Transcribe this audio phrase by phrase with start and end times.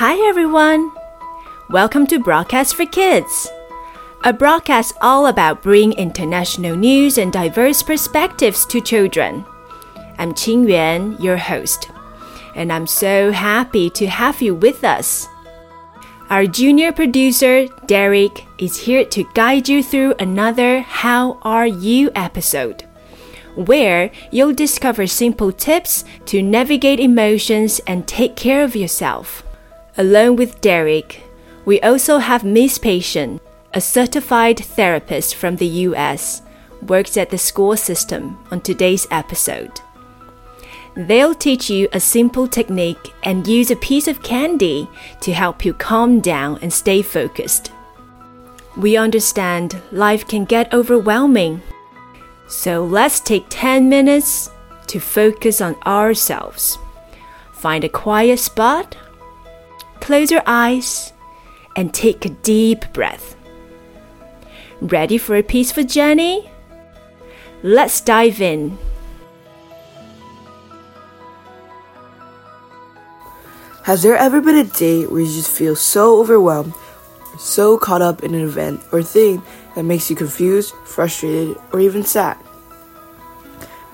[0.00, 0.92] Hi, everyone.
[1.68, 3.50] Welcome to Broadcast for Kids,
[4.24, 9.44] a broadcast all about bringing international news and diverse perspectives to children.
[10.16, 11.90] I'm Qing Yuan, your host,
[12.54, 15.28] and I'm so happy to have you with us.
[16.30, 22.84] Our junior producer, Derek, is here to guide you through another How Are You episode,
[23.54, 29.42] where you'll discover simple tips to navigate emotions and take care of yourself.
[30.00, 31.20] Along with Derek,
[31.66, 33.38] we also have Miss Paishin,
[33.74, 36.40] a certified therapist from the US,
[36.80, 39.82] works at the school system on today's episode.
[40.96, 44.88] They'll teach you a simple technique and use a piece of candy
[45.20, 47.70] to help you calm down and stay focused.
[48.78, 51.60] We understand life can get overwhelming,
[52.48, 54.48] so let's take 10 minutes
[54.86, 56.78] to focus on ourselves.
[57.52, 58.96] Find a quiet spot,
[60.00, 61.12] close your eyes,
[61.76, 63.36] and take a deep breath.
[64.80, 66.50] Ready for a peaceful journey?
[67.62, 68.78] Let's dive in.
[73.84, 76.74] Has there ever been a day where you just feel so overwhelmed,
[77.38, 79.42] so caught up in an event or thing
[79.74, 82.36] that makes you confused, frustrated, or even sad?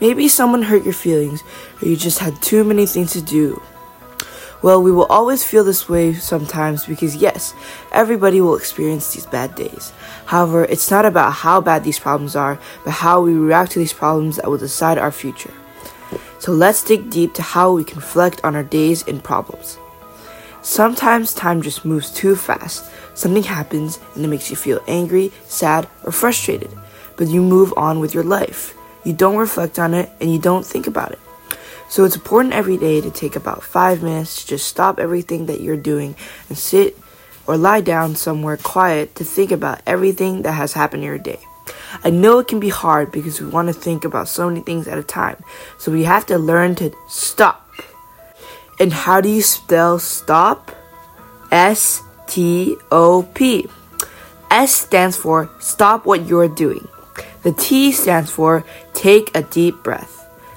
[0.00, 1.42] Maybe someone hurt your feelings,
[1.80, 3.62] or you just had too many things to do.
[4.66, 7.54] Well, we will always feel this way sometimes because, yes,
[7.92, 9.92] everybody will experience these bad days.
[10.24, 13.92] However, it's not about how bad these problems are, but how we react to these
[13.92, 15.54] problems that will decide our future.
[16.40, 19.78] So let's dig deep to how we can reflect on our days and problems.
[20.62, 22.90] Sometimes time just moves too fast.
[23.14, 26.72] Something happens and it makes you feel angry, sad, or frustrated.
[27.16, 28.74] But you move on with your life.
[29.04, 31.20] You don't reflect on it and you don't think about it.
[31.88, 35.60] So it's important every day to take about five minutes to just stop everything that
[35.60, 36.16] you're doing
[36.48, 36.98] and sit
[37.46, 41.40] or lie down somewhere quiet to think about everything that has happened in your day.
[42.02, 44.88] I know it can be hard because we want to think about so many things
[44.88, 45.42] at a time.
[45.78, 47.62] So we have to learn to stop.
[48.78, 50.72] And how do you spell stop?
[51.50, 53.68] S T O P.
[54.50, 56.86] S stands for stop what you're doing.
[57.42, 60.15] The T stands for take a deep breath.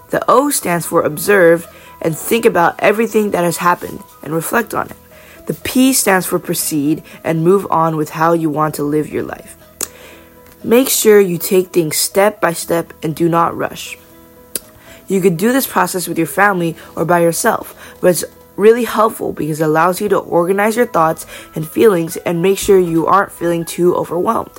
[0.10, 1.68] The O stands for observe
[2.02, 4.98] and think about everything that has happened and reflect on it.
[5.46, 9.24] The P stands for proceed and move on with how you want to live your
[9.24, 9.56] life.
[10.64, 13.98] Make sure you take things step by step and do not rush.
[15.08, 18.24] You could do this process with your family or by yourself, but it's
[18.58, 22.78] really helpful because it allows you to organize your thoughts and feelings and make sure
[22.78, 24.52] you aren't feeling too overwhelmed.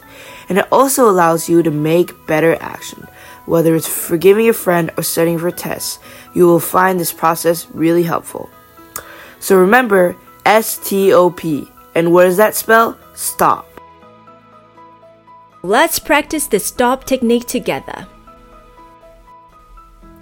[0.48, 3.06] And it also allows you to make better action.
[3.50, 5.98] Whether it's forgiving a friend or studying for tests,
[6.34, 8.48] you will find this process really helpful.
[9.40, 10.14] So remember
[10.46, 11.68] S T O P.
[11.96, 12.96] And what does that spell?
[13.14, 13.66] Stop.
[15.64, 18.06] Let's practice the stop technique together.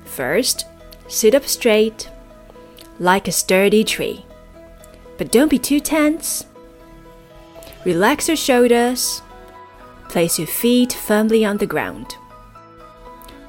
[0.07, 0.65] First,
[1.07, 2.09] sit up straight,
[2.99, 4.25] like a sturdy tree.
[5.19, 6.47] But don't be too tense.
[7.85, 9.21] Relax your shoulders.
[10.09, 12.17] Place your feet firmly on the ground.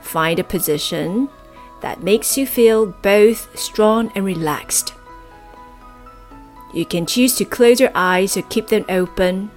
[0.09, 1.29] Find a position
[1.81, 4.95] that makes you feel both strong and relaxed.
[6.73, 9.51] You can choose to close your eyes or keep them open,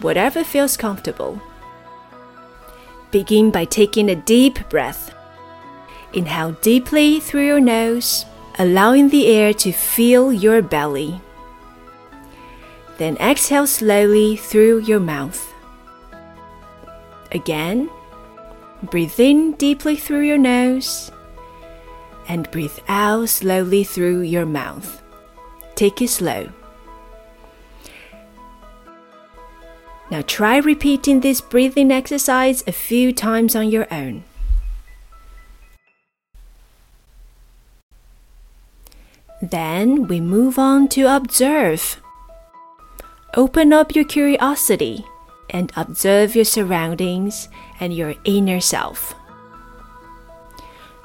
[0.00, 1.42] whatever feels comfortable.
[3.10, 5.12] Begin by taking a deep breath.
[6.12, 8.24] Inhale deeply through your nose,
[8.60, 11.20] allowing the air to fill your belly.
[12.98, 15.52] Then exhale slowly through your mouth.
[17.32, 17.90] Again,
[18.82, 21.10] breathe in deeply through your nose
[22.28, 25.02] and breathe out slowly through your mouth.
[25.74, 26.48] Take it slow.
[30.10, 34.24] Now try repeating this breathing exercise a few times on your own.
[39.40, 42.00] Then we move on to observe.
[43.34, 45.04] Open up your curiosity
[45.50, 47.48] and observe your surroundings
[47.78, 49.14] and your inner self.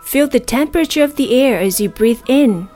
[0.04, 2.70] Feel the temperature of the air as you breathe in.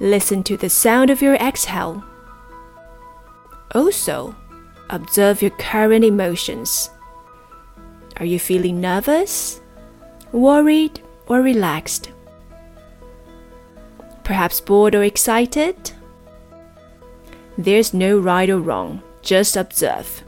[0.00, 2.04] Listen to the sound of your exhale.
[3.74, 4.34] Also,
[4.88, 6.90] observe your current emotions.
[8.18, 9.60] Are you feeling nervous,
[10.32, 12.12] worried, or relaxed?
[14.24, 15.92] Perhaps bored or excited?
[17.56, 20.24] There's no right or wrong, just observe.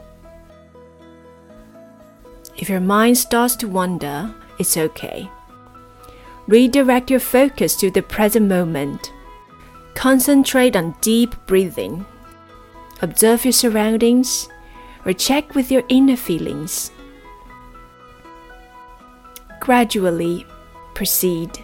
[2.55, 5.27] If your mind starts to wander, it's okay.
[6.47, 9.11] Redirect your focus to the present moment.
[9.93, 12.05] concentrate on deep breathing,
[13.01, 14.49] observe your surroundings,
[15.05, 16.91] or check with your inner feelings.
[19.59, 20.45] Gradually
[20.93, 21.59] proceed.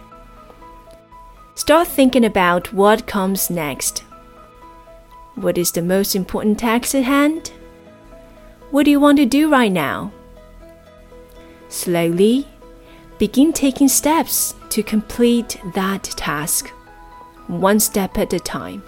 [1.54, 4.04] Start thinking about what comes next.
[5.40, 7.52] What is the most important task at hand?
[8.72, 10.12] What do you want to do right now?
[11.68, 12.48] Slowly,
[13.18, 16.70] begin taking steps to complete that task,
[17.46, 18.82] one step at a time.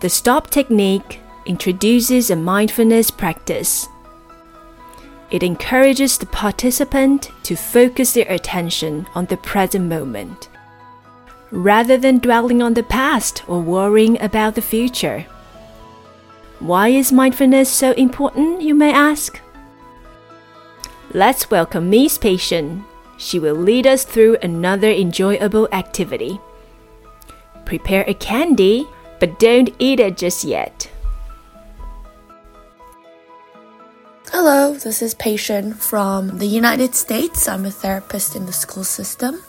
[0.00, 3.86] The stop technique introduces a mindfulness practice.
[5.30, 10.48] It encourages the participant to focus their attention on the present moment,
[11.50, 15.26] rather than dwelling on the past or worrying about the future.
[16.58, 19.40] Why is mindfulness so important, you may ask?
[21.12, 22.84] Let's welcome Miss Paishin.
[23.18, 26.40] She will lead us through another enjoyable activity.
[27.64, 28.86] Prepare a candy,
[29.20, 30.90] but don't eat it just yet.
[34.30, 37.48] Hello, this is Paishin from the United States.
[37.48, 39.42] I'm a therapist in the school system.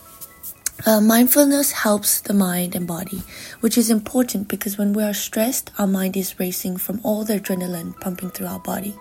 [0.88, 3.22] Uh, mindfulness helps the mind and body,
[3.60, 7.38] which is important because when we are stressed, our mind is racing from all the
[7.38, 8.95] adrenaline pumping through our body.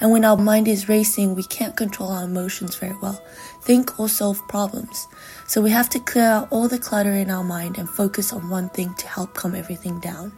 [0.00, 3.22] And when our mind is racing, we can't control our emotions very well,
[3.60, 5.06] think or solve problems.
[5.46, 8.48] So we have to clear out all the clutter in our mind and focus on
[8.48, 10.32] one thing to help calm everything down.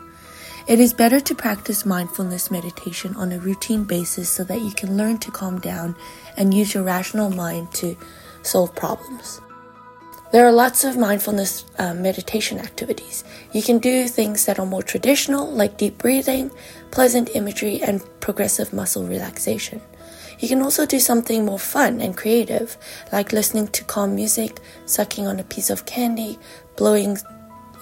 [0.66, 4.96] It is better to practice mindfulness meditation on a routine basis so that you can
[4.96, 5.94] learn to calm down
[6.37, 7.96] and use your rational mind to
[8.42, 9.40] solve problems.
[10.32, 13.24] There are lots of mindfulness uh, meditation activities.
[13.52, 16.52] You can do things that are more traditional, like deep breathing,
[16.92, 19.80] pleasant imagery, and progressive muscle relaxation.
[20.38, 22.78] You can also do something more fun and creative,
[23.12, 26.38] like listening to calm music, sucking on a piece of candy,
[26.76, 27.18] blowing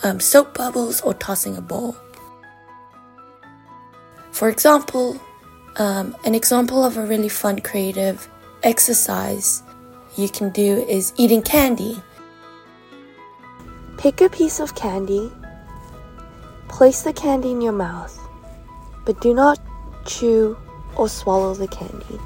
[0.02, 1.96] um, soap bubbles, or tossing a ball.
[4.32, 5.20] For example,
[5.76, 8.26] um, an example of a really fun creative
[8.62, 9.62] exercise
[10.16, 12.02] you can do is eating candy.
[13.98, 15.28] Pick a piece of candy,
[16.68, 18.16] place the candy in your mouth,
[19.04, 19.58] but do not
[20.06, 20.56] chew
[20.94, 22.20] or swallow the candy.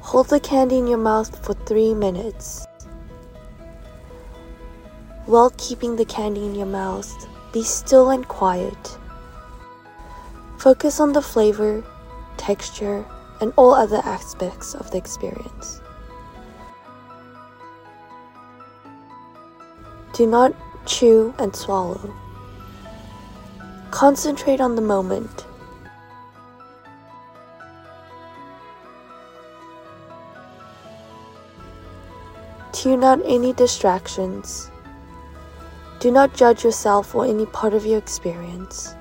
[0.00, 2.66] Hold the candy in your mouth for three minutes.
[5.24, 7.10] While keeping the candy in your mouth,
[7.50, 8.98] be still and quiet.
[10.58, 11.82] Focus on the flavor,
[12.36, 13.06] texture,
[13.40, 15.80] and all other aspects of the experience.
[20.12, 20.54] Do not
[20.86, 22.14] chew and swallow.
[23.90, 25.46] Concentrate on the moment.
[32.72, 34.70] Tune out any distractions.
[35.98, 38.94] Do not judge yourself or any part of your experience.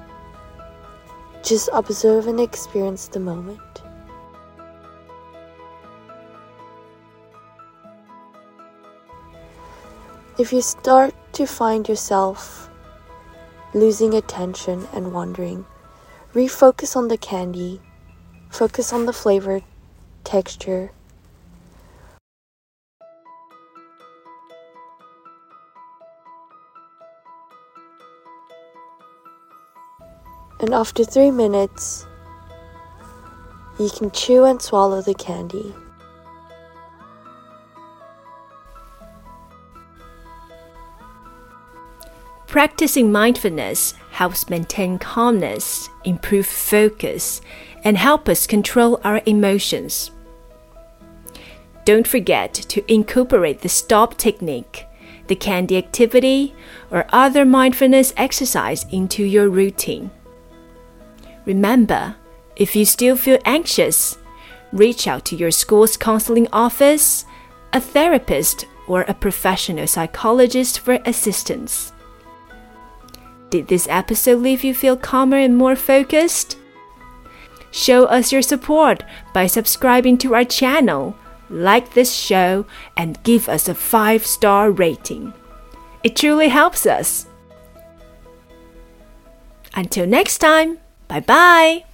[1.44, 3.62] Just observe and experience the moment.
[10.40, 12.70] If you start to find yourself
[13.74, 15.66] losing attention and wandering,
[16.34, 17.82] refocus on the candy,
[18.50, 19.60] focus on the flavor,
[20.24, 20.94] texture.
[30.62, 32.06] And after three minutes,
[33.78, 35.76] you can chew and swallow the candy.
[42.50, 47.42] Practicing mindfulness helps maintain calmness, improve focus,
[47.84, 50.10] and help us control our emotions.
[51.86, 54.88] Don't forget to incorporate the stop technique,
[55.28, 56.56] the candy activity,
[56.90, 60.10] or other mindfulness exercise into your routine.
[61.46, 62.16] Remember,
[62.56, 64.18] if you still feel anxious,
[64.72, 67.26] reach out to your school's counseling office,
[67.74, 71.94] a therapist, or a professional psychologist for assistance.
[73.50, 76.58] Did this episode leave you feel calmer and more focused?
[77.72, 79.04] Show us your support
[79.34, 81.16] by subscribing to our channel,
[81.50, 82.66] like this show,
[82.98, 85.34] and give us a 5 star rating.
[86.04, 87.28] It truly helps us.
[89.76, 91.86] Until next time, bye bye.